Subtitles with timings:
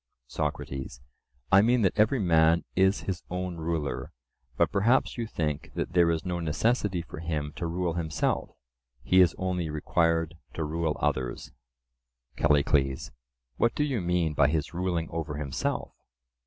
[0.25, 0.99] SOCRATES:
[1.51, 4.11] I mean that every man is his own ruler;
[4.57, 8.49] but perhaps you think that there is no necessity for him to rule himself;
[9.03, 11.51] he is only required to rule others?
[12.35, 13.11] CALLICLES:
[13.57, 15.93] What do you mean by his "ruling over himself"?